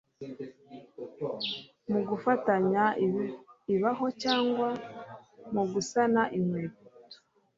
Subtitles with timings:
[1.91, 2.83] mu gufatanya
[3.75, 4.69] ibaho cyangwa
[5.53, 7.17] mu gusana inkweto